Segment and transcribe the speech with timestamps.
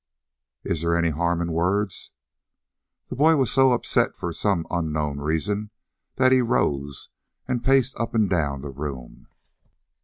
[0.63, 2.09] "Is there any harm in words?"
[3.09, 5.69] The boy was so upset for some unknown reason
[6.15, 7.09] that he rose
[7.47, 9.27] and paced up and down the room.